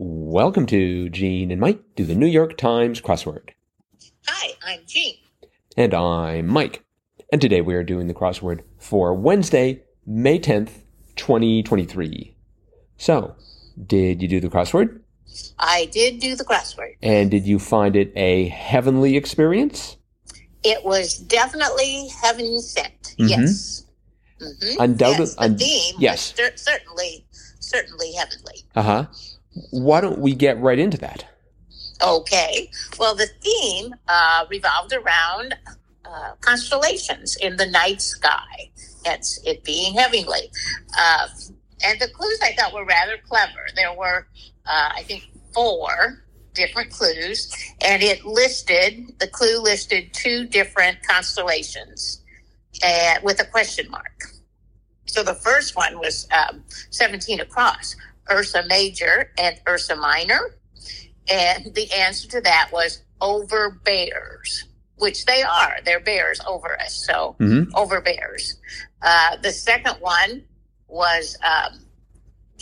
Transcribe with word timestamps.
Welcome 0.00 0.66
to 0.66 1.08
Gene 1.08 1.50
and 1.50 1.60
Mike 1.60 1.80
do 1.96 2.04
the 2.04 2.14
New 2.14 2.28
York 2.28 2.56
Times 2.56 3.00
crossword. 3.00 3.50
Hi, 4.28 4.52
I'm 4.64 4.80
Gene. 4.86 5.16
And 5.76 5.92
I'm 5.92 6.46
Mike. 6.46 6.84
And 7.32 7.40
today 7.40 7.60
we 7.62 7.74
are 7.74 7.82
doing 7.82 8.06
the 8.06 8.14
crossword 8.14 8.60
for 8.78 9.12
Wednesday, 9.12 9.82
May 10.06 10.38
10th, 10.38 10.82
2023. 11.16 12.36
So, 12.96 13.34
did 13.86 14.22
you 14.22 14.28
do 14.28 14.38
the 14.38 14.48
crossword? 14.48 15.00
I 15.58 15.86
did 15.86 16.20
do 16.20 16.36
the 16.36 16.44
crossword. 16.44 16.94
And 17.02 17.28
did 17.28 17.44
you 17.44 17.58
find 17.58 17.96
it 17.96 18.12
a 18.14 18.46
heavenly 18.50 19.16
experience? 19.16 19.96
It 20.62 20.84
was 20.84 21.18
definitely 21.18 22.06
heaven 22.22 22.60
sent. 22.60 23.16
Yes. 23.18 23.84
Mm-hmm. 24.40 24.80
Undoubted- 24.80 25.18
yes, 25.18 25.34
the 25.34 25.42
un- 25.42 25.58
theme 25.58 25.94
yes. 25.98 26.34
cer- 26.36 26.56
certainly, 26.56 27.26
certainly 27.58 28.12
heavenly. 28.12 28.62
Uh 28.76 28.82
huh. 28.82 29.06
Why 29.70 30.00
don't 30.00 30.18
we 30.18 30.34
get 30.34 30.58
right 30.60 30.78
into 30.78 30.98
that? 30.98 31.24
Okay. 32.02 32.70
Well, 32.98 33.14
the 33.14 33.28
theme 33.40 33.94
uh, 34.06 34.46
revolved 34.48 34.92
around 34.92 35.54
uh, 36.04 36.32
constellations 36.40 37.36
in 37.36 37.56
the 37.56 37.66
night 37.66 38.00
sky. 38.00 38.70
Hence, 39.04 39.40
it 39.44 39.64
being 39.64 39.94
heavenly. 39.94 40.50
Uh, 40.98 41.28
and 41.84 42.00
the 42.00 42.08
clues 42.08 42.38
I 42.42 42.52
thought 42.52 42.72
were 42.72 42.84
rather 42.84 43.16
clever. 43.28 43.66
There 43.74 43.94
were, 43.94 44.26
uh, 44.66 44.90
I 44.96 45.02
think, 45.04 45.28
four 45.54 46.24
different 46.54 46.90
clues, 46.90 47.52
and 47.80 48.02
it 48.02 48.24
listed 48.24 49.14
the 49.18 49.28
clue 49.28 49.60
listed 49.60 50.12
two 50.12 50.46
different 50.46 50.98
constellations 51.08 52.22
uh, 52.82 53.14
with 53.22 53.40
a 53.40 53.44
question 53.44 53.88
mark. 53.90 54.24
So 55.06 55.22
the 55.22 55.34
first 55.34 55.76
one 55.76 55.98
was 55.98 56.28
um, 56.36 56.64
17 56.90 57.40
across, 57.40 57.96
Ursa 58.30 58.64
Major 58.68 59.32
and 59.38 59.60
Ursa 59.68 59.96
Minor. 59.96 60.40
And 61.30 61.74
the 61.74 61.92
answer 61.92 62.28
to 62.28 62.40
that 62.42 62.70
was 62.72 63.02
over 63.20 63.70
bears, 63.84 64.64
which 64.96 65.24
they 65.26 65.42
are. 65.42 65.78
They're 65.84 66.00
bears 66.00 66.40
over 66.46 66.80
us. 66.80 66.94
So 67.06 67.36
Mm-hmm. 67.38 67.74
over 67.76 68.00
bears. 68.00 68.58
Uh, 69.02 69.36
the 69.42 69.50
second 69.52 69.96
one 70.00 70.44
was 70.88 71.36
um, 71.44 71.80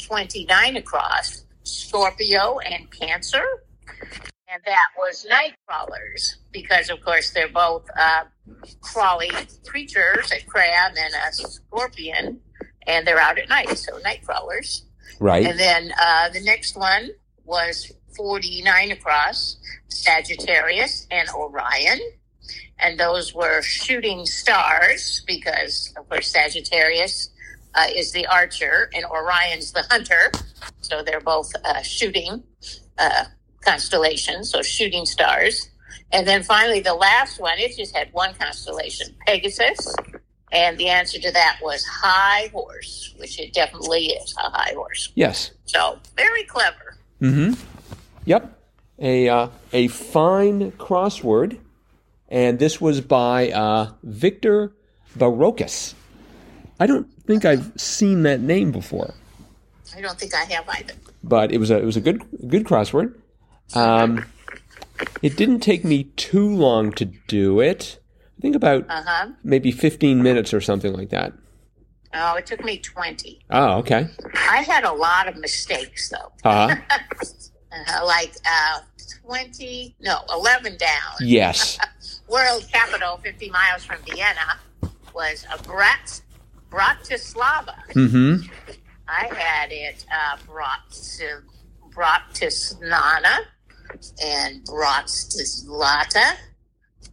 29 0.02 0.76
across, 0.76 1.44
Scorpio 1.62 2.58
and 2.58 2.90
Cancer. 2.90 3.44
And 4.48 4.62
that 4.64 4.88
was 4.96 5.26
night 5.28 5.54
crawlers 5.66 6.36
because, 6.52 6.88
of 6.90 7.00
course, 7.04 7.30
they're 7.32 7.48
both 7.48 7.84
uh, 7.98 8.24
crawly 8.80 9.30
creatures, 9.66 10.30
a 10.32 10.40
crab 10.44 10.92
and 10.96 11.14
a 11.14 11.32
scorpion, 11.32 12.40
and 12.86 13.06
they're 13.06 13.18
out 13.18 13.38
at 13.38 13.48
night. 13.48 13.76
So 13.76 13.98
night 13.98 14.22
crawlers. 14.24 14.85
Right. 15.20 15.46
And 15.46 15.58
then 15.58 15.92
uh, 16.00 16.28
the 16.30 16.40
next 16.40 16.76
one 16.76 17.10
was 17.44 17.92
49 18.16 18.92
across, 18.92 19.56
Sagittarius 19.88 21.06
and 21.10 21.28
Orion. 21.30 22.00
And 22.78 23.00
those 23.00 23.34
were 23.34 23.62
shooting 23.62 24.26
stars 24.26 25.22
because, 25.26 25.94
of 25.96 26.08
course, 26.08 26.30
Sagittarius 26.30 27.30
uh, 27.74 27.86
is 27.94 28.12
the 28.12 28.26
archer 28.26 28.90
and 28.94 29.04
Orion's 29.06 29.72
the 29.72 29.84
hunter. 29.90 30.30
So 30.80 31.02
they're 31.02 31.20
both 31.20 31.52
uh, 31.64 31.82
shooting 31.82 32.42
uh, 32.98 33.24
constellations, 33.62 34.50
so 34.50 34.62
shooting 34.62 35.06
stars. 35.06 35.70
And 36.12 36.26
then 36.26 36.42
finally, 36.42 36.80
the 36.80 36.94
last 36.94 37.40
one, 37.40 37.58
it 37.58 37.76
just 37.76 37.94
had 37.94 38.12
one 38.12 38.34
constellation, 38.34 39.08
Pegasus. 39.26 39.94
And 40.52 40.78
the 40.78 40.88
answer 40.88 41.18
to 41.18 41.30
that 41.32 41.58
was 41.60 41.84
high 41.84 42.48
horse, 42.52 43.14
which 43.18 43.38
it 43.40 43.52
definitely 43.52 44.06
is 44.06 44.34
a 44.36 44.48
high 44.50 44.72
horse. 44.74 45.10
yes. 45.14 45.50
So 45.64 45.98
very 46.16 46.44
clever. 46.44 46.96
Mm-hmm. 47.20 47.54
Yep. 48.26 48.52
A 48.98 49.28
uh, 49.28 49.48
a 49.72 49.88
fine 49.88 50.72
crossword, 50.72 51.58
and 52.28 52.58
this 52.58 52.80
was 52.80 53.00
by 53.00 53.50
uh, 53.50 53.90
Victor 54.02 54.72
Barocas. 55.18 55.94
I 56.80 56.86
don't 56.86 57.10
think 57.24 57.44
I've 57.44 57.72
seen 57.76 58.22
that 58.22 58.40
name 58.40 58.70
before, 58.72 59.14
I 59.96 60.00
don't 60.00 60.18
think 60.18 60.34
I 60.34 60.44
have 60.44 60.68
either. 60.68 60.94
but 61.24 61.52
it 61.52 61.58
was 61.58 61.70
a 61.70 61.78
it 61.78 61.84
was 61.84 61.96
a 61.96 62.00
good 62.00 62.22
good 62.48 62.64
crossword. 62.64 63.14
Um, 63.74 64.24
it 65.22 65.36
didn't 65.36 65.60
take 65.60 65.84
me 65.84 66.04
too 66.16 66.48
long 66.48 66.92
to 66.92 67.04
do 67.04 67.60
it. 67.60 67.98
I 68.36 68.40
think 68.40 68.56
about 68.56 68.84
Uh 68.88 69.02
huh. 69.06 69.28
maybe 69.42 69.70
fifteen 69.72 70.22
minutes 70.22 70.52
or 70.52 70.60
something 70.60 70.92
like 70.92 71.10
that. 71.10 71.32
Oh, 72.18 72.36
it 72.36 72.46
took 72.46 72.64
me 72.64 72.78
20. 72.78 73.40
Oh, 73.50 73.78
okay. 73.80 74.06
I 74.34 74.58
had 74.62 74.84
a 74.84 74.92
lot 74.92 75.28
of 75.28 75.36
mistakes, 75.36 76.08
though. 76.08 76.32
Uh 76.48 76.74
huh. 76.74 76.98
Uh, 78.00 78.06
like 78.06 78.32
uh, 78.48 78.80
20, 79.26 79.96
no, 80.00 80.20
11 80.32 80.78
down. 80.78 81.12
yes. 81.20 81.78
World 82.28 82.66
capital, 82.72 83.18
50 83.22 83.50
miles 83.50 83.84
from 83.84 83.98
Vienna, 84.08 84.58
was 85.14 85.46
a 85.52 85.62
Brat, 85.62 86.22
Bratislava. 86.70 87.74
Mm-hmm. 87.92 88.48
I 89.08 89.26
had 89.34 89.70
it 89.72 90.06
uh, 90.10 90.38
brought 90.46 90.90
to 91.18 91.42
Bratisnana 91.90 93.40
and 94.24 94.64
Bratislata, 94.64 96.36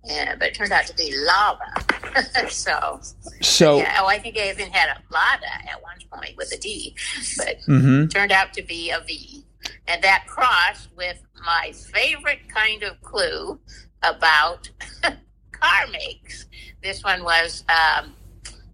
and 0.09 0.39
but 0.39 0.49
it 0.49 0.55
turned 0.55 0.71
out 0.71 0.85
to 0.87 0.93
be 0.95 1.13
lava. 1.25 2.49
so, 2.49 2.99
So. 3.41 3.77
yeah, 3.77 3.97
oh, 4.01 4.05
I 4.07 4.19
think 4.19 4.37
I 4.37 4.49
even 4.49 4.71
had 4.71 4.89
a 4.89 5.01
Lada 5.13 5.47
at 5.69 5.81
one 5.81 5.97
point 6.11 6.35
with 6.37 6.51
a 6.53 6.57
D, 6.57 6.95
but 7.37 7.57
Mm-hmm. 7.67 8.07
turned 8.07 8.31
out 8.31 8.53
to 8.53 8.61
be 8.61 8.91
a 8.91 8.99
V. 9.01 9.45
And 9.87 10.01
that 10.03 10.25
crossed 10.27 10.89
with 10.95 11.21
my 11.45 11.71
favorite 11.71 12.47
kind 12.53 12.83
of 12.83 13.01
clue 13.01 13.59
about 14.01 14.69
car 15.51 15.87
makes. 15.91 16.45
This 16.81 17.03
one 17.03 17.23
was 17.23 17.63
um, 17.69 18.13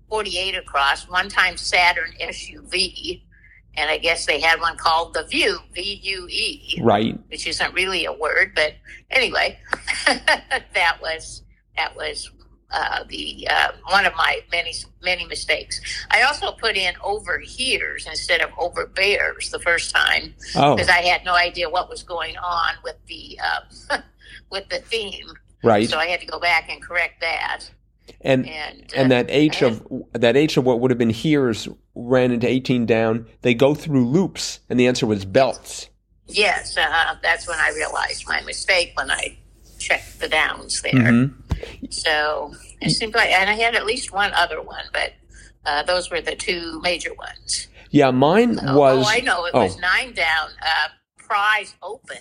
48 0.09 0.56
across, 0.56 1.07
one 1.07 1.29
time 1.29 1.57
Saturn 1.57 2.13
SUV. 2.22 3.22
And 3.78 3.90
I 3.90 3.97
guess 3.97 4.25
they 4.25 4.40
had 4.41 4.59
one 4.59 4.75
called 4.78 5.13
the 5.13 5.24
View, 5.24 5.59
V 5.74 6.00
U 6.03 6.28
E, 6.30 6.80
Right. 6.81 7.18
which 7.30 7.47
isn't 7.47 7.74
really 7.74 8.06
a 8.06 8.12
word, 8.13 8.52
but 8.56 8.74
anyway, 9.12 9.57
that 10.06 10.97
was 11.02 11.44
that 11.78 11.96
was 11.96 12.29
uh, 12.72 13.03
the 13.08 13.47
uh, 13.50 13.69
one 13.90 14.06
of 14.06 14.13
my 14.16 14.40
many 14.52 14.74
many 15.02 15.25
mistakes. 15.25 15.79
I 16.12 16.24
also 16.24 16.52
put 16.52 16.75
in 16.75 16.94
over 17.03 17.41
here's 17.46 18.06
instead 18.06 18.41
of 18.41 18.50
over 18.58 18.85
bears 18.85 19.50
the 19.50 19.59
first 19.59 19.96
time 19.96 20.35
Oh. 20.56 20.75
because 20.75 20.90
I 20.90 21.02
had 21.02 21.24
no 21.24 21.35
idea 21.35 21.69
what 21.69 21.90
was 21.90 22.03
going 22.03 22.38
on 22.38 22.74
with 22.84 22.97
the 23.08 23.40
uh, 23.91 23.97
with 24.52 24.68
the 24.69 24.79
theme. 24.79 25.28
Right. 25.63 25.90
So 25.90 25.97
I 25.97 26.08
had 26.08 26.19
to 26.22 26.25
go 26.25 26.40
back 26.40 26.69
and 26.69 26.81
correct 26.81 27.22
that. 27.22 27.62
And 28.22 28.47
And 28.47 29.12
uh, 29.12 29.16
that 29.16 29.25
H 29.30 29.62
of 29.62 29.86
that 30.14 30.36
H 30.38 30.58
of 30.58 30.66
what 30.66 30.80
would 30.80 30.92
have 30.92 30.97
been 30.97 31.09
here's 31.09 31.68
ran 31.96 32.31
into 32.31 32.47
18 32.47 32.86
down. 32.86 33.28
They 33.42 33.53
go 33.53 33.74
through 33.75 34.08
loops, 34.08 34.59
and 34.70 34.80
the 34.80 34.88
answer 34.88 35.06
was 35.06 35.25
belts. 35.25 35.90
yes, 36.28 36.78
uh, 36.78 37.16
that's 37.24 37.47
when 37.47 37.58
I 37.59 37.70
realized 37.75 38.28
my 38.28 38.42
mistake 38.42 38.92
when 38.96 39.09
I 39.12 39.38
checked 39.80 40.20
the 40.20 40.28
downs 40.30 40.81
there. 40.81 40.94
Mhm. 40.94 41.34
So 41.92 42.53
it 42.81 42.92
seemed 42.92 43.16
like, 43.16 43.30
and 43.31 43.50
I 43.50 43.53
had 43.53 43.75
at 43.75 43.86
least 43.86 44.12
one 44.14 44.31
other 44.34 44.62
one, 44.62 44.84
but 44.94 45.14
uh, 45.66 45.84
those 45.84 46.09
were 46.12 46.22
the 46.22 46.36
two 46.36 46.80
major 46.81 47.14
ones. 47.16 47.68
Yeah, 47.91 48.12
mine 48.12 48.59
Oh, 48.62 48.78
was. 48.78 49.06
oh, 49.06 49.09
I 49.09 49.20
know 49.22 49.46
it 49.46 49.52
oh. 49.53 49.64
was 49.64 49.78
nine 49.80 50.14
down. 50.14 50.50
Uh, 50.62 50.90
pries 51.18 51.76
open, 51.81 52.18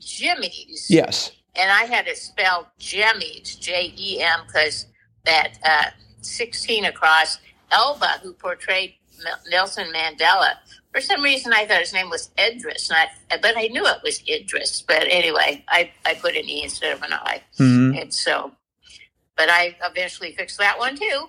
Jimmy's. 0.00 0.86
Yes. 0.88 1.32
and 1.54 1.70
I 1.70 1.84
had 1.84 2.06
to 2.06 2.16
spell 2.16 2.72
Jemmys, 2.80 3.60
J 3.60 3.92
E 3.96 4.20
M, 4.22 4.40
because 4.46 4.86
that 5.24 5.52
uh, 5.64 5.90
16 6.20 6.84
across 6.84 7.38
Elba, 7.70 8.20
who 8.22 8.32
portrayed 8.34 8.94
Nelson 9.50 9.86
Mandela. 9.94 10.54
For 10.92 11.00
some 11.00 11.22
reason, 11.22 11.52
I 11.52 11.64
thought 11.66 11.80
his 11.80 11.92
name 11.94 12.10
was 12.10 12.30
Idris, 12.38 12.90
not, 12.90 13.08
but 13.40 13.56
I 13.56 13.68
knew 13.68 13.86
it 13.86 13.98
was 14.02 14.22
Idris. 14.28 14.82
But 14.82 15.04
anyway, 15.08 15.64
I, 15.68 15.90
I 16.04 16.14
put 16.14 16.36
an 16.36 16.48
E 16.48 16.64
instead 16.64 16.92
of 16.92 17.02
an 17.02 17.12
I. 17.14 17.42
Mhm. 17.58 18.00
And 18.00 18.12
so, 18.12 18.52
but 19.36 19.48
I 19.48 19.76
eventually 19.82 20.32
fixed 20.32 20.58
that 20.58 20.78
one 20.78 20.96
too. 20.96 21.28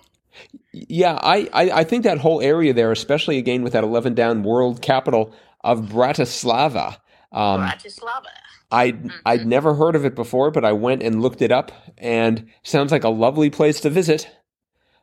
Yeah, 0.72 1.18
I, 1.22 1.48
I 1.52 1.70
I 1.70 1.84
think 1.84 2.02
that 2.04 2.18
whole 2.18 2.40
area 2.42 2.74
there, 2.74 2.90
especially 2.92 3.38
again 3.38 3.62
with 3.62 3.72
that 3.72 3.84
11 3.84 4.14
down 4.14 4.42
world 4.42 4.82
capital 4.82 5.32
of 5.62 5.82
Bratislava. 5.82 6.98
Um, 7.32 7.60
Bratislava. 7.62 8.26
I'd 8.70 9.10
I'd 9.24 9.46
never 9.46 9.74
heard 9.74 9.94
of 9.94 10.04
it 10.04 10.14
before, 10.14 10.50
but 10.50 10.64
I 10.64 10.72
went 10.72 11.02
and 11.02 11.22
looked 11.22 11.42
it 11.42 11.52
up, 11.52 11.70
and 11.98 12.48
sounds 12.62 12.90
like 12.92 13.04
a 13.04 13.08
lovely 13.08 13.50
place 13.50 13.80
to 13.80 13.90
visit. 13.90 14.28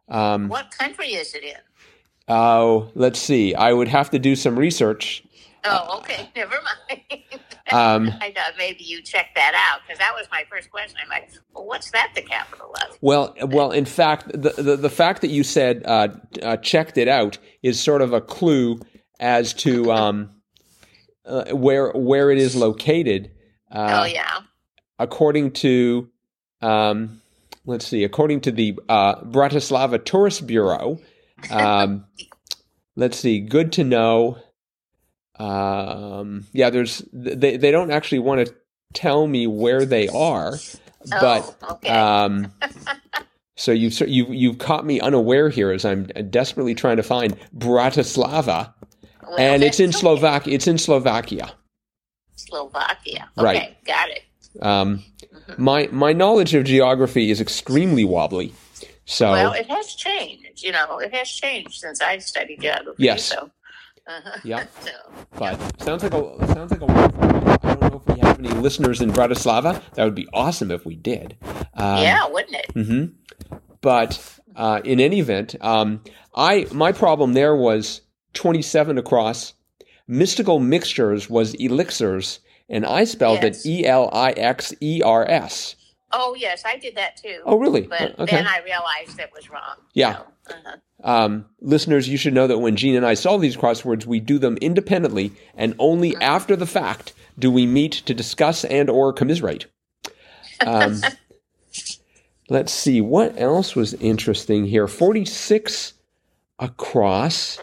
Um, 0.10 0.50
What 0.50 0.72
country 0.78 1.10
is 1.14 1.34
it 1.34 1.44
in? 1.44 1.56
oh, 2.28 2.90
let's 2.96 3.20
see. 3.20 3.56
I 3.56 3.74
would 3.74 3.88
have 3.88 4.10
to 4.12 4.20
do 4.20 4.36
some 4.36 4.58
research. 4.58 5.24
Oh, 5.64 6.00
okay. 6.00 6.30
Never 6.36 6.56
mind. 6.90 7.02
Um, 7.72 8.08
I 8.22 8.32
thought 8.32 8.54
maybe 8.58 8.84
you 8.84 9.02
checked 9.02 9.36
that 9.36 9.54
out 9.56 9.82
because 9.86 10.00
that 10.00 10.14
was 10.16 10.28
my 10.32 10.44
first 10.50 10.72
question. 10.72 10.98
I'm 11.02 11.10
like, 11.10 11.30
well, 11.54 11.66
what's 11.66 11.92
that 11.92 12.12
the 12.16 12.22
capital 12.24 12.74
of? 12.90 12.98
Well, 13.02 13.36
well, 13.44 13.72
in 13.72 13.86
fact, 13.86 14.28
the 14.34 14.54
the, 14.58 14.76
the 14.76 14.90
fact 14.90 15.22
that 15.22 15.30
you 15.30 15.44
said 15.44 15.84
uh, 15.86 16.10
uh, 16.42 16.58
checked 16.58 16.98
it 16.98 17.08
out 17.08 17.38
is 17.64 17.80
sort 17.80 18.02
of 18.02 18.12
a 18.14 18.22
clue 18.22 18.80
as 19.20 19.54
to 19.56 19.92
um, 19.94 20.32
uh, 21.26 21.46
where 21.52 21.92
where 21.92 22.32
it 22.32 22.38
is 22.38 22.56
located. 22.56 23.32
Uh, 23.72 24.02
oh 24.02 24.06
yeah. 24.06 24.40
according 25.00 25.52
to 25.52 26.10
um, 26.62 27.22
let's 27.66 27.88
see, 27.88 28.04
according 28.04 28.42
to 28.42 28.52
the 28.52 28.78
uh, 28.90 29.16
Bratislava 29.22 30.04
Tourist 30.04 30.46
Bureau, 30.48 31.00
um, 31.50 32.06
let's 32.96 33.18
see, 33.18 33.40
good 33.40 33.72
to 33.74 33.84
know. 33.84 34.38
Um, 35.40 36.46
yeah, 36.54 36.70
there's 36.70 37.04
they 37.14 37.58
they 37.58 37.72
don't 37.72 37.92
actually 37.92 38.20
want 38.20 38.46
to 38.48 38.54
tell 38.94 39.26
me 39.26 39.48
where 39.48 39.86
they 39.86 40.08
are, 40.10 40.54
but 41.10 41.56
oh, 41.64 41.74
okay. 41.76 41.90
um, 41.90 42.52
so 43.56 43.72
you've 43.72 44.00
you 44.02 44.28
you've 44.28 44.60
caught 44.60 44.86
me 44.86 45.00
unaware 45.00 45.50
here 45.50 45.72
as 45.72 45.86
I'm 45.86 46.06
desperately 46.30 46.76
trying 46.76 46.98
to 46.98 47.04
find 47.04 47.36
Bratislava, 47.58 48.74
Well, 49.24 49.40
and 49.40 49.64
it's 49.64 49.80
in 49.80 49.90
okay. 49.90 50.00
Slovakia. 50.00 50.54
It's 50.54 50.68
in 50.68 50.78
Slovakia. 50.78 51.52
Slovakia. 52.52 53.32
Okay, 53.38 53.44
Right. 53.44 53.78
got 53.88 54.10
it. 54.12 54.24
Um, 54.62 55.04
my 55.58 55.88
my 55.92 56.12
knowledge 56.12 56.54
of 56.54 56.66
geography 56.66 57.32
is 57.32 57.40
extremely 57.40 58.04
wobbly, 58.04 58.54
so 59.06 59.32
Well, 59.32 59.54
it 59.54 59.68
has 59.72 59.96
changed. 59.96 60.62
You 60.62 60.74
know, 60.76 61.00
it 61.00 61.14
has 61.16 61.30
changed 61.32 61.80
since 61.80 62.02
I 62.04 62.20
studied 62.20 62.60
geography. 62.60 63.00
Yes. 63.04 63.24
So, 63.24 63.50
uh-huh. 64.08 64.40
yeah. 64.44 64.66
So, 64.84 64.92
But 65.40 65.56
sounds 65.82 66.04
like 66.04 66.14
a 66.14 66.48
sounds 66.54 66.72
like 66.72 66.82
a 66.82 66.86
wonderful. 66.86 67.60
I 67.64 67.76
don't 67.76 67.92
know 67.96 68.02
if 68.06 68.14
we 68.14 68.20
have 68.28 68.40
any 68.40 68.50
listeners 68.60 69.00
in 69.00 69.12
Bratislava. 69.16 69.80
That 69.96 70.04
would 70.04 70.16
be 70.16 70.28
awesome 70.34 70.70
if 70.70 70.86
we 70.86 70.96
did. 70.96 71.38
Um, 71.76 72.04
yeah, 72.04 72.28
wouldn't 72.28 72.56
it? 72.56 72.74
Mm-hmm. 72.76 73.16
But 73.80 74.20
uh, 74.56 74.82
in 74.84 75.00
any 75.00 75.20
event, 75.20 75.56
um, 75.62 76.04
I 76.36 76.68
my 76.74 76.92
problem 76.92 77.34
there 77.34 77.56
was 77.56 78.02
twenty 78.34 78.62
seven 78.62 78.98
across. 78.98 79.54
Mystical 80.12 80.60
mixtures 80.60 81.30
was 81.30 81.54
elixirs, 81.54 82.42
and 82.70 82.86
I 82.86 83.06
spelled 83.06 83.42
Yes. 83.44 83.66
it 83.66 83.70
E 83.70 83.86
L 83.86 84.10
I 84.12 84.32
X 84.32 84.74
E 84.82 85.02
R 85.02 85.26
S. 85.30 85.76
Oh, 86.12 86.36
yes, 86.38 86.64
I 86.66 86.76
did 86.76 86.96
that 86.96 87.16
too. 87.16 87.40
Oh, 87.46 87.56
really? 87.58 87.84
But 87.84 88.20
Uh, 88.20 88.24
okay. 88.24 88.36
then 88.36 88.46
I 88.46 88.60
realized 88.66 89.18
it 89.18 89.30
was 89.34 89.50
wrong. 89.50 89.78
Yeah. 89.94 90.18
So, 90.18 90.54
uh-huh. 90.54 90.76
Um, 91.04 91.46
listeners, 91.62 92.10
you 92.10 92.18
should 92.18 92.34
know 92.34 92.46
that 92.48 92.60
when 92.60 92.76
Gene 92.76 92.98
and 92.98 93.06
I 93.06 93.14
solve 93.14 93.40
these 93.42 93.56
crosswords, 93.56 94.06
we 94.06 94.20
do 94.20 94.38
them 94.38 94.58
independently, 94.60 95.32
and 95.56 95.74
only 95.80 96.18
after 96.18 96.58
the 96.58 96.66
fact 96.68 97.14
do 97.40 97.50
we 97.50 97.66
meet 97.66 97.94
to 97.94 98.14
discuss 98.14 98.66
and 98.66 98.90
or 98.90 99.14
commiserate. 99.14 99.68
Um, 100.60 101.02
let's 102.50 102.74
see 102.74 103.00
what 103.00 103.40
else 103.40 103.78
was 103.78 103.94
interesting 103.94 104.66
here. 104.66 104.88
Forty-six 104.90 105.94
across. 106.60 107.60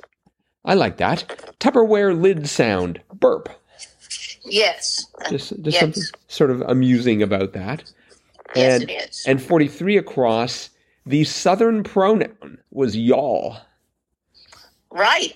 I 0.64 0.74
like 0.74 0.96
that. 0.98 1.24
Tupperware 1.60 2.18
lid 2.20 2.48
sound. 2.48 3.00
Burp. 3.12 3.48
Yes. 4.44 5.04
Just, 5.30 5.50
just 5.62 5.66
Yes. 5.66 5.80
something 5.80 6.02
sort 6.28 6.50
of 6.50 6.60
amusing 6.62 7.22
about 7.22 7.52
that. 7.52 7.84
Yes, 8.54 8.80
and, 8.80 8.90
it 8.90 9.08
is. 9.10 9.24
And 9.26 9.42
43 9.42 9.96
across, 9.98 10.70
the 11.04 11.24
southern 11.24 11.82
pronoun 11.84 12.58
was 12.70 12.96
y'all. 12.96 13.58
Right. 14.90 15.34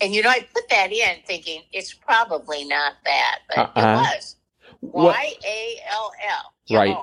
And 0.00 0.14
you 0.14 0.22
know, 0.22 0.28
I 0.30 0.46
put 0.52 0.68
that 0.70 0.92
in 0.92 1.16
thinking 1.26 1.62
it's 1.72 1.94
probably 1.94 2.64
not 2.64 2.94
that, 3.04 3.38
but 3.48 3.58
Uh-uh. 3.76 4.02
it 4.02 4.16
was. 4.16 4.36
Y 4.80 5.34
A 5.46 5.76
L 5.92 6.12
L. 6.28 6.76
Right. 6.76 6.96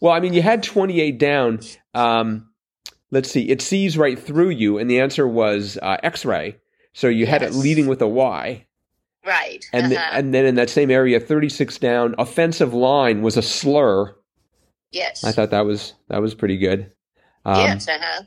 Well, 0.00 0.12
I 0.12 0.20
mean, 0.20 0.34
you 0.34 0.42
had 0.42 0.62
28 0.62 1.18
down. 1.18 1.60
Um, 1.94 2.48
let's 3.10 3.30
see, 3.30 3.48
it 3.48 3.62
sees 3.62 3.96
right 3.96 4.18
through 4.18 4.50
you, 4.50 4.76
and 4.78 4.90
the 4.90 5.00
answer 5.00 5.26
was 5.26 5.78
uh, 5.80 5.96
X 6.02 6.24
ray. 6.24 6.56
So 6.92 7.08
you 7.08 7.26
had 7.26 7.42
it 7.42 7.54
leading 7.54 7.86
with 7.86 8.02
a 8.02 8.08
Y. 8.08 8.66
Right. 9.24 9.64
And, 9.72 9.92
uh-huh. 9.92 10.10
and 10.12 10.34
then 10.34 10.44
in 10.44 10.56
that 10.56 10.68
same 10.68 10.90
area, 10.90 11.20
36 11.20 11.78
down, 11.78 12.14
offensive 12.18 12.74
line 12.74 13.22
was 13.22 13.36
a 13.36 13.42
slur. 13.42 14.14
yes. 14.90 15.24
I 15.24 15.32
thought 15.32 15.50
that 15.50 15.64
was 15.64 15.94
that 16.08 16.20
was 16.20 16.34
pretty 16.34 16.58
good. 16.58 16.90
Um, 17.44 17.60
yes. 17.60 17.88
Uh 17.88 17.98
huh. 18.00 18.22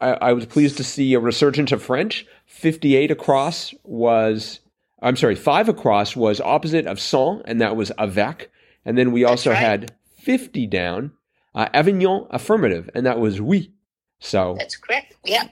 I, 0.00 0.10
I 0.28 0.32
was 0.32 0.46
pleased 0.46 0.76
to 0.78 0.84
see 0.84 1.14
a 1.14 1.20
resurgence 1.20 1.72
of 1.72 1.82
French. 1.82 2.26
58 2.46 3.10
across 3.10 3.72
was, 3.84 4.60
I'm 5.00 5.16
sorry, 5.16 5.34
5 5.34 5.68
across 5.68 6.16
was 6.16 6.40
opposite 6.40 6.86
of 6.86 7.00
sans, 7.00 7.42
and 7.46 7.60
that 7.60 7.76
was 7.76 7.90
avec. 7.96 8.50
And 8.84 8.98
then 8.98 9.12
we 9.12 9.24
also 9.24 9.50
right. 9.50 9.58
had 9.58 9.94
50 10.18 10.66
down, 10.66 11.12
uh, 11.54 11.68
Avignon 11.72 12.26
affirmative, 12.30 12.90
and 12.94 13.06
that 13.06 13.18
was 13.18 13.40
oui. 13.40 13.72
So 14.18 14.56
That's 14.58 14.76
correct. 14.76 15.14
Yeah. 15.24 15.48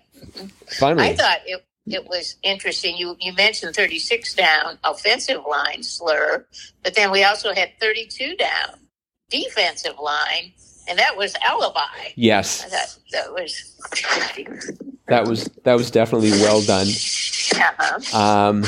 finally, 0.78 1.08
I 1.08 1.16
thought 1.16 1.38
it 1.46 1.64
it 1.86 2.06
was 2.06 2.36
interesting. 2.42 2.96
You 2.96 3.16
you 3.20 3.32
mentioned 3.32 3.74
thirty 3.74 3.98
six 3.98 4.34
down 4.34 4.78
offensive 4.84 5.42
line 5.48 5.82
slur, 5.82 6.46
but 6.82 6.94
then 6.94 7.10
we 7.10 7.24
also 7.24 7.52
had 7.54 7.70
thirty 7.80 8.06
two 8.06 8.36
down 8.36 8.78
defensive 9.30 9.98
line, 10.00 10.52
and 10.88 10.98
that 10.98 11.16
was 11.16 11.34
alibi. 11.42 12.12
Yes, 12.14 12.62
thought 12.64 12.98
that 13.12 13.32
was 13.32 13.76
that 15.08 15.26
was 15.26 15.44
that 15.64 15.74
was 15.74 15.90
definitely 15.90 16.30
well 16.30 16.62
done. 16.62 16.86
uh-huh. 16.86 18.18
Um, 18.18 18.64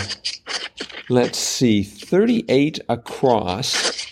let's 1.09 1.39
see, 1.39 1.83
38 1.83 2.81
across. 2.89 4.03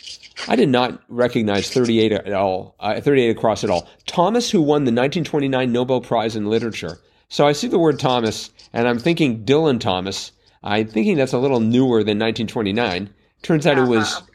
I 0.49 0.57
did 0.57 0.69
not 0.69 1.03
recognize 1.09 1.71
38 1.71 2.13
at 2.13 2.33
all. 2.33 2.75
Uh, 2.81 3.01
38 3.01 3.37
across 3.37 3.63
at 3.63 3.71
all. 3.71 3.89
Thomas, 4.07 4.51
who 4.51 4.61
won 4.61 4.85
the 4.85 4.91
1929 4.91 5.71
Nobel 5.71 6.01
Prize 6.01 6.35
in 6.35 6.47
Literature. 6.47 6.99
So 7.33 7.47
I 7.47 7.53
see 7.53 7.67
the 7.67 7.79
word 7.79 7.99
Thomas, 7.99 8.51
and 8.75 8.87
I'm 8.87 8.99
thinking 8.99 9.43
Dylan 9.47 9.81
Thomas. 9.81 10.33
I'm 10.63 10.87
thinking 10.87 11.17
that's 11.17 11.33
a 11.33 11.39
little 11.39 11.61
newer 11.61 12.05
than 12.05 12.19
1929. 12.19 13.09
Turns 13.41 13.67
out 13.67 13.79
it 13.79 13.89
was 13.89 14.17
Uh-huh. 14.17 14.27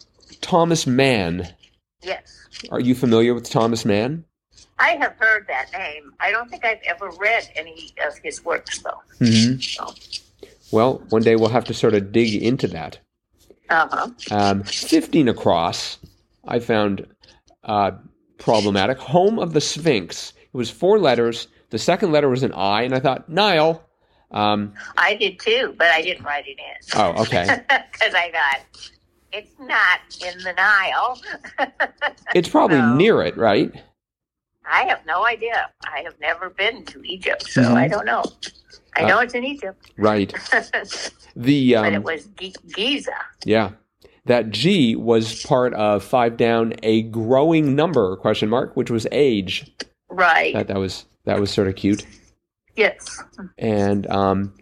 Thomas 0.42 0.88
Mann. 0.88 1.48
Yes. 2.02 2.24
Are 2.72 2.80
you 2.80 2.96
familiar 2.96 3.36
with 3.36 3.48
Thomas 3.48 3.86
Mann? 3.86 4.26
I 4.80 4.96
have 5.00 5.14
heard 5.20 5.46
that 5.48 5.72
name. 5.74 6.12
I 6.20 6.32
don't 6.32 6.50
think 6.50 6.66
I've 6.66 6.82
ever 6.88 7.12
read 7.20 7.48
any 7.56 7.94
of 8.08 8.18
his 8.24 8.44
works, 8.44 8.80
though. 8.80 9.00
Mm-hmm. 9.22 9.60
So, 9.60 9.94
Well, 10.72 11.04
one 11.10 11.22
day 11.22 11.36
we'll 11.36 11.50
have 11.50 11.66
to 11.66 11.76
sort 11.76 11.94
of 11.94 12.12
dig 12.12 12.34
into 12.42 12.68
that. 12.70 12.98
uh 13.70 13.88
huh. 13.92 14.10
Um, 14.32 14.64
15 14.64 15.28
across, 15.28 16.00
I 16.48 16.58
found 16.58 17.06
uh, 17.64 17.92
problematic. 18.40 18.98
Home 18.98 19.38
of 19.38 19.54
the 19.54 19.62
Sphinx. 19.62 20.34
It 20.52 20.58
was 20.58 20.72
four 20.72 20.98
letters. 20.98 21.48
The 21.70 21.78
second 21.78 22.12
letter 22.12 22.30
was 22.30 22.44
an 22.44 22.54
I, 22.54 22.84
and 22.84 22.94
I 22.96 23.00
thought, 23.00 23.28
Nile. 23.30 23.84
Um, 24.32 24.74
I 24.98 25.16
did 25.16 25.40
too, 25.40 25.74
but 25.78 25.88
I 25.88 26.02
didn't 26.02 26.24
write 26.26 26.46
it 26.48 26.58
in. 26.60 27.00
oh, 27.00 27.22
okay. 27.24 27.46
Because 27.92 28.14
I 28.14 28.32
thought 28.32 28.60
it's 29.32 29.52
not 29.60 30.00
in 30.26 30.38
the 30.44 30.54
Nile. 30.54 31.22
It's 32.36 32.50
probably 32.50 32.78
No. 32.78 32.96
near 32.96 33.22
it, 33.22 33.38
right? 33.38 33.72
I 34.70 34.84
have 34.84 35.06
no 35.06 35.26
idea. 35.26 35.70
I 35.86 36.02
have 36.02 36.20
never 36.20 36.50
been 36.50 36.84
to 36.86 37.02
Egypt, 37.04 37.48
so 37.50 37.62
Mhm. 37.62 37.74
I 37.76 37.88
don't 37.88 38.06
know. 38.06 38.24
I 38.98 39.04
Uh, 39.04 39.08
know 39.08 39.20
it's 39.20 39.34
in 39.34 39.46
Egypt, 39.46 39.92
Right. 39.98 40.34
The 40.52 40.68
but 40.74 41.12
The 41.36 41.74
it 41.74 41.96
um, 41.96 42.04
was 42.04 42.26
Gi- 42.38 42.54
Giza. 42.74 43.12
yeah, 43.46 43.72
that 44.26 44.50
G 44.50 44.96
was 44.96 45.42
part 45.46 45.74
of 45.74 46.04
five 46.04 46.36
down, 46.36 46.74
a 46.84 47.04
growing 47.04 47.76
number 47.76 48.18
question 48.18 48.50
mark, 48.50 48.76
which 48.76 48.92
was 48.92 49.08
age. 49.12 49.72
Right. 50.10 50.54
That 50.54 50.68
that 50.68 50.78
was 50.78 51.06
that 51.28 51.40
was 51.40 51.52
sort 51.52 51.68
of 51.68 51.76
cute. 51.76 52.06
yes. 52.76 53.22
And 53.58 54.08
um, 54.08 54.54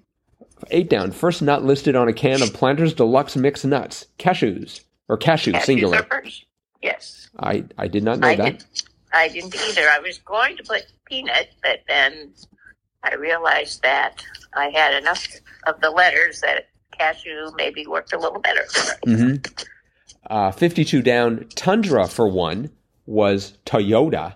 eight 0.72 0.89
down, 0.89 1.12
first 1.12 1.41
nut 1.41 1.63
listed 1.63 1.95
on 1.95 2.07
a 2.10 2.13
can 2.13 2.41
of 2.41 2.53
Planters 2.53 2.93
Deluxe 2.93 3.36
mixed 3.38 3.65
nuts, 3.65 4.05
cashews 4.19 4.81
or 5.07 5.17
cashew 5.17 5.51
Cashew 5.53 5.65
singular. 5.65 5.98
surfers. 6.00 6.43
Yes. 6.81 7.29
I 7.39 7.63
I 7.77 7.88
did 7.88 8.03
not 8.03 8.19
know 8.19 8.27
I 8.27 8.36
that. 8.36 8.60
did. 8.60 8.65
I 9.13 9.27
didn't 9.29 9.55
either. 9.55 9.88
I 9.89 10.00
was 10.00 10.17
going 10.19 10.57
to 10.57 10.63
put 10.63 10.86
peanut, 11.05 11.50
but 11.63 11.79
then 11.88 12.34
I 13.03 13.15
realized 13.15 13.81
that 13.84 14.24
I 14.55 14.69
had 14.69 14.93
enough 15.01 15.25
of 15.67 15.79
the 15.81 15.89
letters 15.89 16.41
that 16.41 16.67
cashew 16.91 17.51
maybe 17.55 17.86
worked 17.88 18.13
a 18.13 18.17
little 18.19 18.39
better. 18.41 18.65
hmm 19.05 19.36
Uh, 20.29 20.51
52 20.51 21.01
down, 21.01 21.45
Tundra 21.55 22.07
for 22.07 22.27
one 22.27 22.72
was 23.05 23.57
Toyota. 23.65 24.36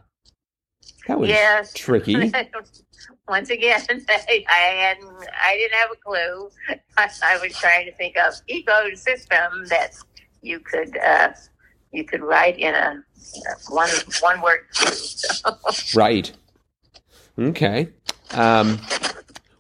That 1.10 1.20
was 1.20 1.28
yes. 1.28 1.74
tricky. 1.74 2.32
Once 3.28 3.50
again, 3.50 3.82
I, 4.10 4.46
I 4.48 4.60
hadn't. 4.60 5.28
I 5.44 5.56
didn't 5.56 5.74
have 5.80 5.90
a 5.92 5.96
clue. 5.96 6.52
I, 7.00 7.10
I 7.24 7.40
was 7.40 7.58
trying 7.58 7.88
to 7.88 7.92
think 7.94 8.16
of 8.16 8.36
ecosystem 8.48 9.68
that 9.70 9.96
you 10.44 10.60
could 10.60 10.96
uh, 11.00 11.32
you 11.92 12.04
could 12.04 12.22
write 12.22 12.60
in 12.60 12.76
a 12.76 13.04
one 13.70 13.90
one 14.22 14.40
word. 14.42 14.60
So, 14.72 15.58
Right. 15.96 16.32
Okay. 17.40 17.90
Um, 18.30 18.80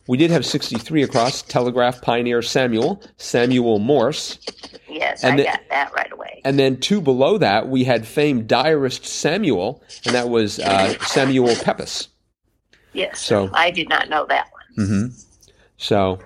we 0.09 0.17
did 0.17 0.31
have 0.31 0.43
63 0.43 1.03
across, 1.03 1.43
Telegraph 1.43 2.01
Pioneer 2.01 2.41
Samuel, 2.41 2.99
Samuel 3.17 3.77
Morse. 3.77 4.39
yes, 4.89 5.23
And 5.23 5.35
I 5.35 5.37
the- 5.37 5.43
got 5.43 5.59
that 5.69 5.93
right 5.93 6.11
away. 6.11 6.41
And 6.43 6.57
then 6.57 6.77
two 6.79 6.99
below 6.99 7.37
that, 7.37 7.69
we 7.69 7.83
had 7.83 8.07
famed 8.07 8.47
diarist 8.47 9.05
Samuel, 9.05 9.83
and 10.05 10.15
that 10.15 10.29
was 10.29 10.57
uh, 10.59 10.97
Samuel 11.05 11.53
Pepys. 11.55 12.07
Yes. 12.93 13.21
So- 13.21 13.51
I 13.53 13.69
did 13.69 13.87
not 13.87 14.09
know 14.09 14.25
that 14.29 14.47
one. 14.75 14.87
hmm 14.87 15.05
So, 15.77 16.17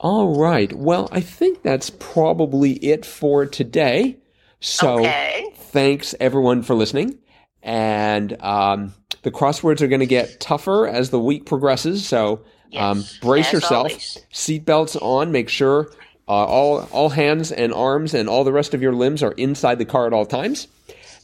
All 0.00 0.36
right. 0.36 0.72
Well, 0.72 1.08
I 1.12 1.20
think 1.20 1.62
that's 1.62 1.90
probably 1.90 2.72
it 2.84 3.06
for 3.06 3.46
today. 3.46 4.16
So 4.60 4.98
Okay. 4.98 5.52
thanks 5.56 6.16
everyone 6.18 6.62
for 6.64 6.74
listening. 6.74 7.18
And 7.62 8.36
um, 8.42 8.92
the 9.24 9.30
crosswords 9.32 9.80
are 9.80 9.88
going 9.88 10.00
to 10.00 10.06
get 10.06 10.38
tougher 10.38 10.86
as 10.86 11.10
the 11.10 11.18
week 11.18 11.46
progresses. 11.46 12.06
So 12.06 12.44
um, 12.76 12.98
Yes, 12.98 13.18
brace 13.18 13.52
yourself, 13.52 13.90
seatbelts 14.32 15.00
on, 15.02 15.32
make 15.32 15.48
sure 15.48 15.90
uh, 16.28 16.32
all 16.32 16.88
all 16.92 17.08
hands 17.10 17.52
and 17.52 17.72
arms 17.72 18.14
and 18.14 18.28
all 18.28 18.44
the 18.44 18.52
rest 18.52 18.74
of 18.74 18.80
your 18.82 18.92
limbs 18.92 19.22
are 19.22 19.32
inside 19.32 19.78
the 19.78 19.84
car 19.84 20.06
at 20.06 20.12
all 20.12 20.26
times. 20.26 20.68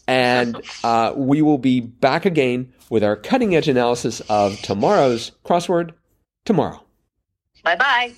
And 0.08 0.60
uh, 0.84 1.12
we 1.16 1.42
will 1.42 1.58
be 1.58 1.80
back 1.80 2.26
again 2.26 2.72
with 2.88 3.04
our 3.04 3.16
cutting 3.16 3.54
edge 3.54 3.68
analysis 3.68 4.20
of 4.28 4.60
tomorrow's 4.62 5.32
crossword 5.44 5.92
tomorrow. 6.44 6.82
Bye 7.62 7.76
bye. 7.76 8.12